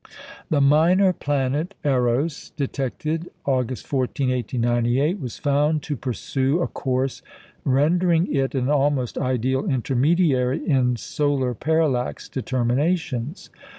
The 0.49 0.61
minor 0.61 1.13
planet 1.13 1.75
Eros, 1.83 2.49
detected 2.57 3.29
August 3.45 3.85
14, 3.85 4.29
1898, 4.31 5.19
was 5.19 5.37
found 5.37 5.83
to 5.83 5.95
pursue 5.95 6.59
a 6.59 6.67
course 6.67 7.21
rendering 7.63 8.25
it 8.33 8.55
an 8.55 8.67
almost 8.67 9.19
ideal 9.19 9.67
intermediary 9.69 10.67
in 10.67 10.95
solar 10.95 11.53
parallax 11.53 12.27
determinations. 12.29 13.51